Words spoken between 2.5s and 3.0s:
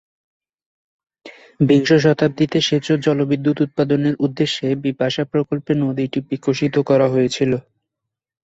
সেচ ও